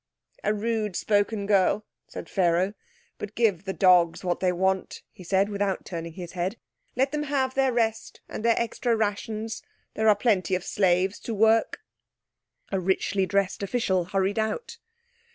[0.43, 2.73] "A rude spoken girl," said Pharaoh.
[3.19, 6.57] "But give the dogs what they want," he said, without turning his head.
[6.95, 9.61] "Let them have their rest and their extra rations.
[9.93, 11.81] There are plenty of slaves to work."
[12.71, 14.79] A richly dressed official hurried out.